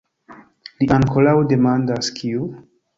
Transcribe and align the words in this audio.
Li 0.85 0.89
ankoraŭ 0.97 1.37
demandas: 1.55 2.13
kiu? 2.21 2.53